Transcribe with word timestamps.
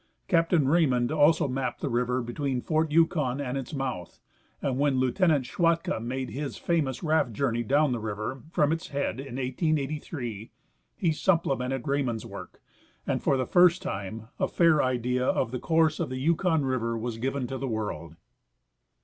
Captain 0.27 0.67
Raymond 0.67 1.11
also 1.11 1.47
mapped 1.47 1.79
the 1.81 1.87
river 1.87 2.23
between 2.23 2.59
fort 2.59 2.91
Yukon 2.91 3.39
and 3.39 3.55
its 3.55 3.71
mouth, 3.71 4.19
and 4.59 4.79
when 4.79 4.95
Lieutenant 4.97 5.45
Schwatka 5.45 5.99
made 5.99 6.31
his 6.31 6.57
famous 6.57 7.03
raft 7.03 7.33
journey 7.33 7.61
down 7.61 7.91
the 7.91 7.99
river 7.99 8.41
(from 8.51 8.71
its 8.71 8.87
head) 8.87 9.19
in 9.19 9.35
1883 9.37 10.49
he 10.95 11.11
supplemented 11.11 11.87
Raymond's 11.87 12.25
work, 12.25 12.63
and 13.05 13.21
for 13.21 13.37
the 13.37 13.45
first 13.45 13.83
time 13.83 14.29
a 14.39 14.47
fair 14.47 14.81
idea 14.81 15.23
of 15.23 15.51
the 15.51 15.59
course 15.59 15.99
of 15.99 16.11
Yukon 16.11 16.65
river 16.65 16.97
was 16.97 17.19
given 17.19 17.45
to 17.45 17.59
the 17.59 17.67
world. 17.67 18.15